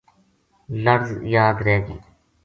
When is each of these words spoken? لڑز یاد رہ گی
لڑز 0.83 1.07
یاد 1.35 1.57
رہ 1.65 1.75
گی 1.85 1.97